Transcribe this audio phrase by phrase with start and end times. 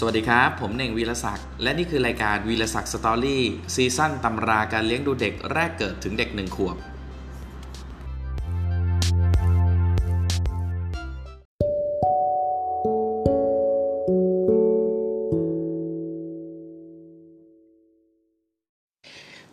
[0.00, 6.76] สวัสดีครับ ผมเน่งวีรศักดิ์และนี่คือรายการวีรศักดิ์ Story season ตำราการเลี้ยงดูเด็กแรกเกิดถึงเด็กหนึ่งขวบ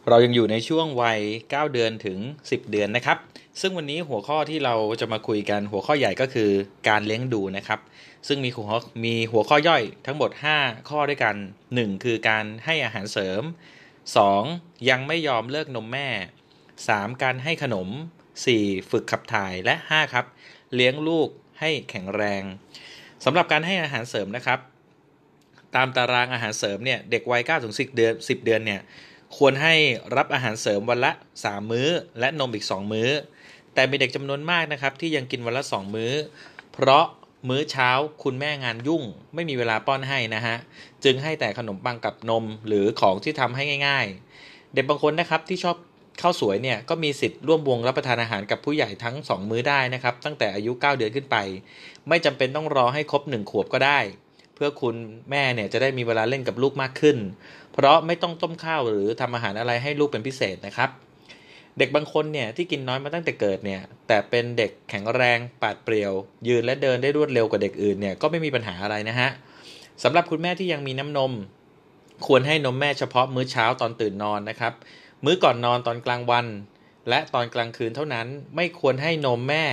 [0.10, 1.20] เรายังอยู่ในช่วงวัย
[1.50, 3.18] 9 เดือนถึง 10 เดือนนะครับ
[3.62, 6.50] ซึ่งวันนี้หัวข้อที่เราจะมาคุยกันหัวข้อใหญ่ก็คือ
[6.90, 7.80] การเลี้ยงดูนะครับ
[8.28, 8.68] ซึ่งมีหัว
[9.06, 11.36] มีหัวข้อย่อยทั้งหมด 5 ข้อด้วยกัน
[11.70, 13.42] 1 คือการให้อาหารเสริม
[14.16, 14.90] 2.
[14.90, 16.08] ยังไม่ยอมเลิกนมแม่
[16.66, 17.22] 3.
[17.24, 17.88] การให้ขนม
[18.40, 18.92] 4.
[18.92, 20.26] ฝึกขับถ่ายและ 5 ครับ
[20.76, 22.44] เลี้ยงลูกให้แข็งแรง
[23.26, 24.60] สำหรับการให้อาหารเสริมนะครับ
[25.76, 28.82] ตามตารางอาหารเสริมเนี่ยเด็กวัย9ถึง10 เดือน 10 เดือนเนี่ย
[29.38, 29.76] ควรให้
[30.16, 31.12] รับอาหารเสริมวันละ
[31.42, 31.88] 3 มื้อ
[32.20, 33.10] และนมอีก 2 มื้อ
[33.74, 36.12] แต่มีเด็กจำนวนมากนะครับ ที่ยังกินวันละ 2 มื้อ
[36.74, 37.06] เพราะ
[37.50, 37.90] มื้อเช้า
[38.24, 39.04] คุณแม่งานยุ่ง
[39.34, 40.56] ไม่มีเวลาป้อนให้นะฮะ
[41.04, 44.06] จึงให้แต่ขนมปังกับนมหรือของที่ทำให้ง่าย
[44.42, 45.78] ๆ เด็กบางคนนะครับที่ชอบ
[46.22, 51.38] ข้าวสวยเนี่ยก็มีสิทธิ์ร่วมวงรับประทานอาหารกับผู้ใหญ่ทั้ง 2 มื้อได้นะครับ ตั้งแต่อายุ 9 เดือนขึ้นไป
[52.08, 54.00] ไม่จำเป็นต้องรอให้ครบ 1 ขวบก็ได้
[54.56, 54.96] เพื่อคุณ
[55.30, 57.18] แม่เนี่ยจะได้มีเวลาเล่นกับลูกมากขึ้น
[57.74, 60.90] เพราะไม่ต้องต้มข้าวหรือทำอาหารอะไรให้ลูกเป็นพิเศษนะครับ
[61.78, 66.14] เด็กบางคนเนี่ยที่กินน้อยมาตั้งแต่เกิดเนี่ย แต่เป็นเด็กแข็งแรงปาดเปรียว
[66.48, 69.30] ยืนและเดินได้รวดเร็วกว่าเด็กอื่นเนี่ยก็ไม่มีปัญหาอะไรนะฮะ
[70.04, 71.32] สำหรับคุณแม่ที่ยังมีน้ำนม
[72.28, 74.74] ควรให้นมแม่เฉพาะมื้อเช้าตอนตื่นนอนนะครับ
[75.24, 76.46] มื้อก่อนนอนตอนกลางวัน
[77.10, 79.66] และตอนกลางคืนเท่านั้น ไม่ควรให้นมแม่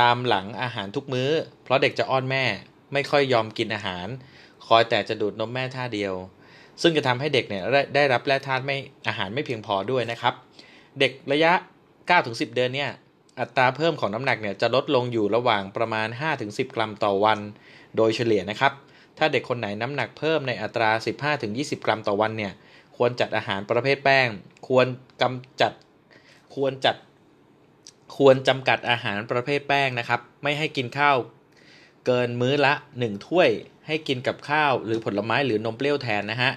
[0.00, 1.30] ตามหลังอาหารทุกมื้อ
[1.62, 2.44] เพราะเด็กจะอ้อนแม่
[2.94, 4.06] ไม่ค่อยยอมกินอาหาร
[4.66, 6.14] คอยแต่จะดูดนมแม่ท่าเดียว
[6.82, 7.62] ซึ่งจะทำให้เด็กเนี่ย
[7.94, 8.76] ได้รับแร่ธาตุไม่
[9.08, 10.34] อาหารไม่เพียงพอด้วยนะครับ
[11.00, 11.52] เด็กระยะ
[12.04, 12.90] 9-10 เดือนเนี่ย
[13.40, 16.08] อัตราเพิ่มของน้ำหนักเนี่ยจะลดลงอยู่ระหว่างประมาณ
[16.42, 17.38] 5-10 กรัมต่อวัน
[17.96, 18.72] โดยเฉลี่ยนะครับ
[19.18, 20.90] ถ้าเด็กคนไหนน้ำหนักเพิ่มในอัตรา
[21.38, 22.52] 15-20 กรัมต่อวันเนี่ย
[22.96, 24.28] ควรจัดอาหารประเภทแป้ง
[24.68, 24.86] ควร
[25.22, 25.72] กำจัด
[26.54, 26.96] ควรจัด
[28.16, 31.16] ควรจำกัดอาหารประเภทแป้งนะครับ ไม่ให้กินข้าว
[32.06, 33.50] เกินมื้อละ 1 ถ้วย
[33.86, 36.52] ให้กินกับข้าวหรือผลไม้หรือนมเปรี้ยวแทนนะฮะ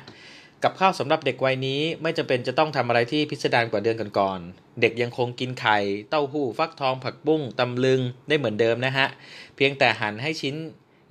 [0.63, 5.77] กับข้าวสำหรับเด็กวัยนี้ไม่จำเป็นจะต้องทำอะไรที่พิสดารกว่าเดือนก่อนๆ เด็กยังคงกินไข่
[6.09, 9.07] เต้าหู้ฟักทองผักบุ้งตำลึงได้เหมือนเดิมนะฮะ
[9.55, 10.55] เพียงแต่หั่นให้ชิ้น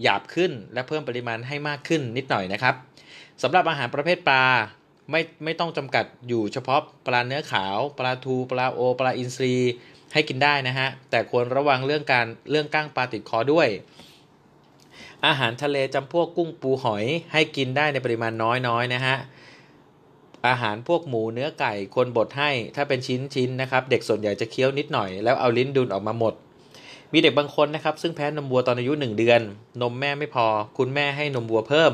[0.03, 2.75] หยาบขึ้นและเพิ่มปริมาณให้มากขึ้นนิดหน่อยนะครับ
[3.43, 4.45] สำหรับอาหารประเภทปลา
[5.11, 9.55] ไม่ไม่ต้องจำกัดอยู่เฉพาะปลาเนื้อขาว ปลาทู ปลาโอ ปลาอินทรี
[10.13, 13.69] ให้กินได้นะฮะ แต่ควรระวังเรื่องการเรื่องก้างปลาติดคอด้วย
[15.27, 19.17] อาหารทะเลจำพวกกุ้งปูหอยให้กินได้ในปริมาณน้อยๆนะฮะ
[20.49, 26.35] อาหารพวกหมูเนื้อไก่ควรบดให้ถ้าเป็นชิ้นชิ้นนะครับ เด็กส่วนใหญ่จะเคี้ยวนิดหน่อยแล้วเอาลิ้นดุนออกมาหมด
[27.13, 29.41] มีเด็กบางคนนะครับ ซึ่งแพ้นมวัวตอนอายุ 1 เดือน
[29.83, 30.47] นมแม่ไม่พอ
[30.79, 31.93] คุณแม่ให้นมวัวเพิ่ม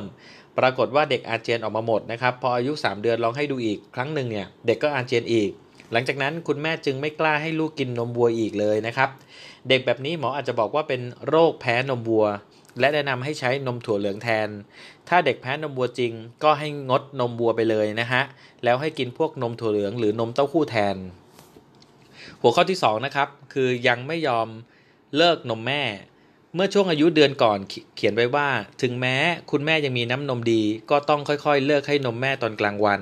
[0.59, 5.51] ปรากฏว่าเด็กอาเจียนออกมาหมดนะครับพออายุ 3 เดือนลองให้ดูอีกครั้งหนึ่งเนี่ยเด็กก็อาเจียนอีก
[5.93, 9.11] หลังจากนั้นคุณแม่จึงไม่กล้าให้ลูกกินนมวัวอีกเลยนะครับ
[9.69, 12.27] เด็กแบบนี้หมออาจจะบอกว่าเป็นโรคแพ้นมวัว
[12.81, 14.49] และแนะนำให้ใช้นมถั่วเหลืองแทน
[15.09, 16.13] ถ้าเด็กแพ้นมวัวจริง
[16.45, 18.23] ก็ให้งดนมวัวไปเลยนะฮะ
[18.65, 20.97] แล้วให้กินพวกนมถั่วเหลืองหรือนมเต้าหู้แทน
[22.41, 24.49] หัวข้อที่2นะครับ คือยังไม่ยอม
[25.17, 25.83] เลิกนมแม่
[26.55, 27.59] เมื่อช่วงอายุเดือนก่อน
[27.97, 28.49] เขียนไว้ว่า
[28.83, 29.17] ถึงแม้
[29.51, 33.01] คุณแม่ยังมีน้ำนมดี ก็ต้องค่อยๆ เลิกให้นมแม่ตอนกลางวัน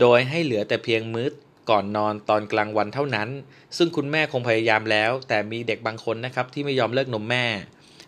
[0.00, 1.28] โดยให้เหลือแต่เพียงมื้อ
[1.70, 3.28] ก่อนนอนตอนกลางวันเท่านั้น
[3.76, 7.44] ซึ่งคุณแม่คงพยายามแล้ว แต่มีเด็กบางคนนะครับที่ไม่ยอมเลิกนมแม่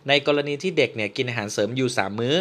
[0.08, 2.36] ในกรณีที่เด็กเนี่ยกินอาหารเสริมอยู่3มื้อ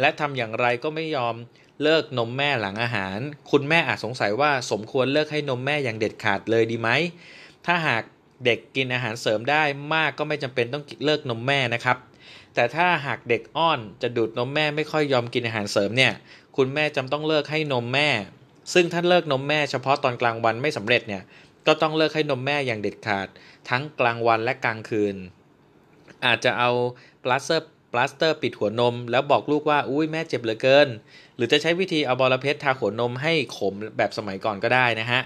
[0.00, 1.34] และทำอย่างไรก็ไม่ยอม
[1.82, 3.18] เลิกนมแม่หลังอาหาร
[3.50, 6.88] คุณแม่อาจสงสัยว่าสมควรเลิกให้นมแม่อย่างเด็ดขาดเลยดีไหม
[7.66, 8.02] ถ้าหาก
[8.44, 9.62] เด็กกินอาหารเสริมได้
[9.94, 11.96] มากก็ไม่จำเป็นต้องเลิกนมแม่นะครับ
[12.54, 16.12] แต่ถ้าหากเด็กอ้อนจะดูดนมแม่ไม่ค่อยยอมกินอาหารเสริมเนี่ย
[16.56, 18.08] คุณแม่จำต้องเลิกให้นมแม่
[18.74, 21.22] ซึ่งถ้าเลิกนมแม่เฉพาะตอนกลางวันไม่สำเร็จเนี่ย
[21.66, 23.28] ก็ต้องเลิกให้นมแม่อย่างเด็ดขาด
[23.68, 25.16] ทั้งกลางวันและกลางคืน
[26.26, 26.70] อาจจะเอา
[27.24, 30.88] พลาสเตอร์พลาสเตอร์ปิดหัวนม แล้วบอกลูกว่าอุ้ยแม่เจ็บเหลือเกิน
[31.36, 35.20] หรือจะใช้วิธีเอาบอระเพ็ดทาหัวนมให้ขมแบบสมัยก่อนก็ได้นะฮะ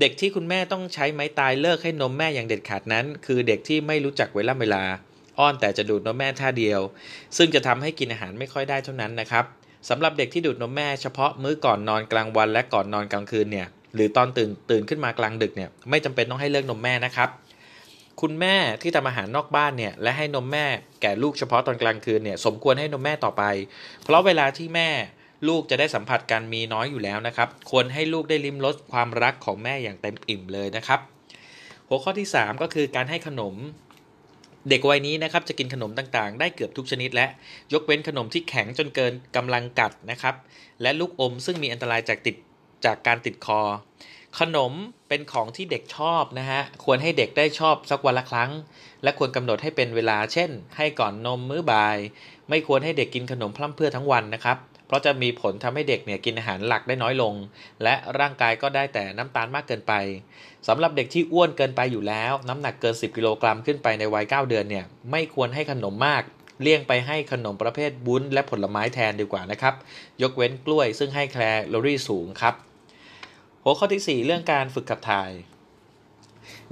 [0.00, 4.82] เด็กที่คุณแม่ต้องใช้ไม้ตายเลิกให้นมแม่อย่างเด็ดขาดนั้น คือเด็กที่ไม่รู้จักเวลาเวลา
[5.38, 6.80] อ้อนแต่จะดูดนมแม่ท่าเดียว
[7.36, 9.44] ซึ่งจะทำให้กินอาหารไม่ค่อยได้เท่านั้นนะครับ
[9.88, 17.28] สำหรับเด็กที่ดูดนมแม่เฉพาะมื้อก่อนนอนกลางวันและก่อนนอนกลางคืนเนี่ยหรือตอนตื่นตื่นขึ้นมากลางดึกเนี่ยไม่จำเป็นต้องให้เลิกนมแม่นะครับ
[18.20, 20.66] คุณแม่ที่ทำอาหารนอกบ้านเนี่ยและให้นมแม่
[21.00, 23.42] แก่ลูกเฉพาะตอนกลางคืนเนี่ยสมควรให้นมแม่ต่อไป
[24.04, 24.88] เพราะเวลาที่แม่
[25.48, 31.00] ลูกจะได้สัมผัสกันมีน้อยอยู่แล้วนะครับ ควรให้ลูกได้ลิ้มรสความรักของแม่อย่างเต็มอิ่มเลยนะครับ
[31.88, 33.54] หัวข้อที่ 3 ก็คือการให้ขนม
[34.68, 37.26] เด็กวัยนี้นะครับจะกินขนมต่างๆ ได้เกือบทุกชนิดและ
[37.72, 40.34] ยกเว้นขนมที่แข็งจนเกินกำลังกัดนะครับ
[40.82, 42.36] และลูกอมซึ่งมีอันตรายจากติด
[42.84, 43.60] จากการติดคอ
[44.42, 44.72] ขนม
[45.08, 48.50] เป็นของที่เด็กชอบนะฮะ ควรให้เด็กได้ชอบสักวันละครั้ง
[49.02, 51.98] และควรกำหนดให้เป็นเวลา เช่น ให้ก่อนนมมื้อบ่าย
[52.48, 54.56] ไม่ควรให้เด็กกินขนมพร่ำเพรื่อทั้งวันนะครับ
[54.86, 57.34] เพราะจะมีผลทำให้เด็กเนี่ยกินอาหารหลักได้น้อยลง
[57.82, 59.92] และร่างกายก็ได้แต่น้ำตาลมากเกินไป
[60.68, 66.22] สำหรับเด็กที่อ้วนเกินไปอยู่แล้ว น้ำหนักเกิน 10 กิโลกรัมขึ้นไปในวัย 9 เดือนเนี่ย ไม่ควรให้ขนมมาก
[66.62, 69.74] เลี่ยงไปให้ขนมประเภทบุ้นและผลไม้แทนดีกว่านะครับ
[70.22, 71.36] ยกเว้นกล้วยซึ่งให้แค
[71.72, 72.54] ลอรี่สูงครับ
[73.68, 75.30] หัวข้อที่ 4 เรื่องการฝึกขับถ่าย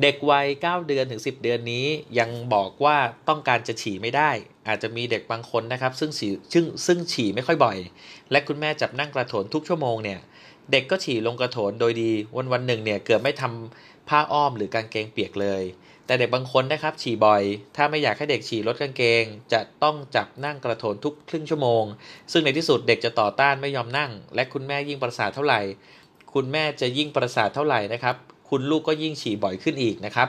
[0.03, 1.87] เด็กวัย 9 เดือนถึง 10 เดือนนี้
[2.19, 2.97] ยังบอกว่า
[3.29, 4.31] ต้องการจะฉี่ไม่ได้
[4.69, 7.79] อาจจะมีเด็กบางคนนะครับ ซึ่งฉี่ซึ่งซึ่งฉี่ไม่ค่อยบ่อย
[8.31, 10.21] และคุณแม่จับนั่งกระโถนทุกชั่วโมงเนี่ย
[10.73, 15.63] เด็กก็ฉี่ลงกระโถนโดยดีวันวันหนึ่งเนี่ยเกือบไม่ทำผ้าอ้อมหรือกางเกงเปียกเลย
[16.07, 17.43] แต่เด็กบางคนนะครับ ฉี่บ่อย
[17.77, 21.85] ถ้าไม่อยากให้เด็กฉี่ลดกางเกง จะต้องจับนั่งกระโถนทุกครึ่งชั่วโมง
[22.33, 25.61] ซึ่งในที่สุดเด็กจะต่อต้านไม่ยอมนั่ง และคุณแม่ยิ่งประสาทเท่าไหร่
[26.35, 28.17] คุณแม่จะยิ่งประสาทเท่าไหร่นะครับ
[28.51, 30.29] คุณลูกก็ยิ่งฉี่บ่อยขึ้นอีกนะครับ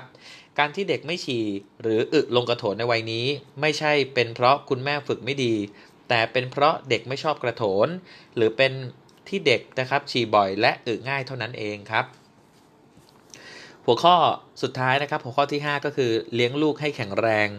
[0.59, 1.43] การที่เด็กไม่ฉี่
[1.81, 3.25] หรืออึลงกระโถนในวัยนี้
[3.61, 5.53] ไม่ใช่เป็นเพราะคุณแม่ฝึกไม่ดี
[6.09, 7.87] แต่เป็นเพราะเด็กไม่ชอบกระโถน
[8.35, 8.71] หรือเป็น
[9.27, 12.05] ที่เด็กนะครับฉี่บ่อยและอึง่ายเท่านั้นเองครับ
[13.85, 14.15] หัวข้อ
[14.61, 17.49] สุดท้ายนะครับ หัวข้อที่ 5 ก็คือเลี้ยงลูกให้แข็งแรง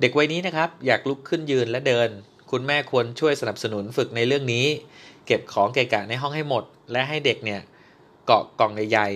[0.00, 2.08] เด็กวัยนี้นะครับ อยากลุกขึ้นยืนและเดิน
[2.50, 4.66] คุณแม่ควรช่วยสนับสนุนฝึกในเรื่องนี้
[5.26, 7.60] เก็บของเกะกะในห้องให้หมด และให้เด็กเนี่ย
[8.30, 9.08] เกาะกล่องใหญ่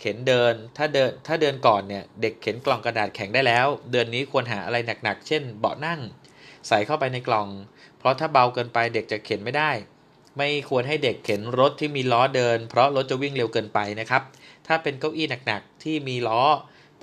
[0.00, 6.00] เข็นเดิน ถ้าเดิน ถ้าเดินก่อนเนี่ย เด็กเข็นกล่องกระดาษแข็งได้แล้ว เดือนนี้ควรหาอะไรหนักๆ เช่น เบาะนั่ง
[6.68, 7.48] ใส่เข้าไปในกล่อง
[7.98, 9.70] เพราะถ้าเบาเกินไปเด็กจะเข็นไม่ได้
[10.36, 14.22] ไม่ควรให้เด็กเข็นรถที่มีล้อเดิน เพราะรถจะวิ่งเร็วเกินไปนะครับ
[14.66, 16.42] ถ้าเป็นเก้าอี้หนักๆ ที่มีล้อ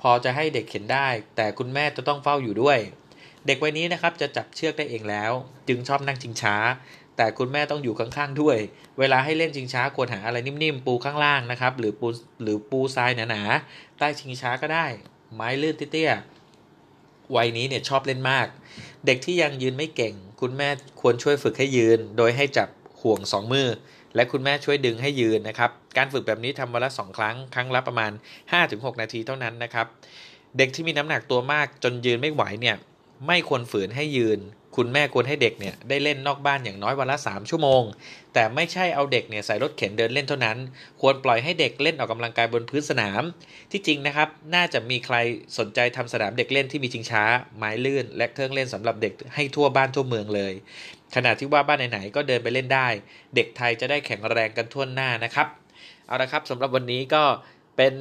[0.00, 2.78] พอจะให้เด็กเข็นได้ แต่คุณแม่จะต้องเฝ้าอยู่ด้วย
[3.46, 5.32] เด็กวัยนี้นะครับจะจับเชือกได้เองแล้ว
[5.68, 6.56] จึงชอบนั่งชิงช้า
[7.18, 8.56] แต่คุณแม่ต้องอยู่ข้างๆด้วย
[8.98, 12.08] เวลาให้เล่นชิงช้าควรหาอะไรนิ่มๆ ปูข้างล่างนะครับ หรือปู
[12.42, 14.86] หรือปูทรายหนาๆ ใต้ชิงช้าก็ได้
[15.34, 18.46] ไม้ลื่นเตี้ยๆ วัยนี้เนี่ยชอบเล่นมาก
[19.06, 20.68] เด็กที่ยังยืนไม่เก่ง คุณแม่
[21.00, 22.68] ควรช่วยฝึกให้ยืน โดยให้จับ
[23.02, 23.68] ห่วงสองมือ
[24.14, 28.12] และคุณแม่ช่วยดึงให้ยืนนะครับ การฝึกแบบนี้ทำวันละสองครั้ง ครั้งละประมาณ
[28.56, 29.86] 5-6 นาทีเท่านั้นนะครับ
[30.58, 32.76] เด็กที่มีน้ำหนักตัวมากจนยืนไม่ไหวเนี่ย
[33.26, 34.40] ไม่ควรฝืนให้ยืน
[34.76, 37.82] คุณแม่ควรให้เด็กเนี่ยได้เล่นนอกบ้านอย่างน้อยวันละ 3 ชั่วโมง
[38.34, 40.58] แต่ไม่ใช่เอาเด็กเนี่ยใส่รถเข็นเดินเล่นเท่านั้น
[41.00, 43.22] ควรปล่อยให้เด็กเล่นออกกำลังกายบนพื้นสนาม
[43.70, 45.16] ที่จริงนะครับ น่าจะมีใคร
[45.58, 47.24] สนใจทำสนามเด็กเล่นที่มีชิงช้า
[47.56, 50.52] ไม้ลื่น และเครื่องเล่นสำหรับเด็กให้ทั่วบ้านทั่วเมืองเลย
[51.14, 52.88] ขณะที่ว่าบ้านไหนๆก็เดินไปเล่นได้
[53.34, 55.48] เด็กไทยจะได้แข็งแรงกันทั่วหน้านะครับ
[56.06, 57.22] เอาละครับสำหรับวันนี้ก็
[57.76, 57.94] เป็น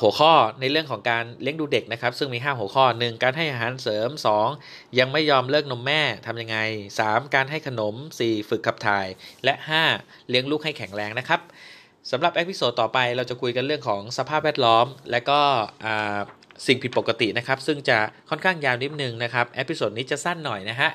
[0.00, 3.22] หัวข้อในเรื่องของการเลี้ยงดูเด็กนะครับ ซึ่งมี 5 หัวข้อ 1.
[3.22, 4.10] การให้อาหารเสริม
[4.54, 4.98] 2.
[4.98, 6.58] ยังไม่ยอมเลิกนมแม่ทำยังไง
[6.98, 7.34] 3.
[7.34, 7.94] การให้ขนม
[8.24, 8.48] 4.
[8.48, 9.06] ฝึกขับถ่าย
[9.44, 9.54] และ
[9.92, 10.28] 5.
[10.28, 11.40] เลี้ยงลูกให้แข็งแรงนะครับ
[12.10, 15.40] สำหรับ episode ต่อไปเราจะคุยกันเรื่องของสภาพแวดล้อม และก็
[16.66, 17.98] สิ่งผิดปกตินะครับ ซึ่งจะ
[18.30, 20.90] ค่อนข้างยาวนิดนึงนะครับ episode นี้จะสั้นหน่อยนะฮะ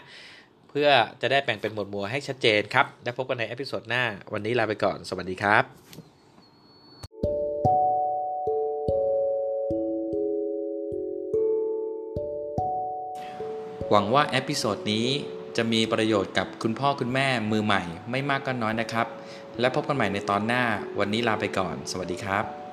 [0.70, 0.88] เพื่อ
[1.22, 4.04] จะได้แบ่งเป็นหมวดหมู่ให้ชัดเจนครับ แล้วพบกันใน episode หน้า
[4.34, 6.15] วันนี้ลาไปก่อน สวัสดีครับ
[13.90, 15.08] หวังว่า episode นี้
[15.58, 17.82] จะมีประโยชน์กับคุณพ่อคุณแม่มือใหม่
[18.12, 19.08] ไม่มากก็น้อยนะครับ
[19.60, 20.64] และพบกันใหม่ในตอนหน้า
[21.00, 22.65] วันนี้ลาไปก่อน สวัสดีครับ